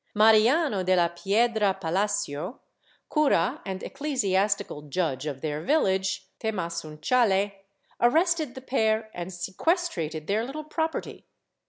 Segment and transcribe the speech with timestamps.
[0.15, 2.59] Mariano de la Piedra Palacio,
[3.07, 7.51] cura and ecclesiastical judge of their village, Temasunchale,
[7.99, 11.27] arrested the pair and sequestrated their little property.